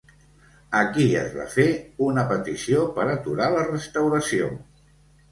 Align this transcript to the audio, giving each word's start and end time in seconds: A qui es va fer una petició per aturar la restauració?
A 0.77 0.79
qui 0.93 1.03
es 1.17 1.33
va 1.39 1.43
fer 1.55 1.65
una 2.05 2.23
petició 2.31 2.85
per 2.95 3.05
aturar 3.11 3.51
la 3.57 3.67
restauració? 3.67 4.49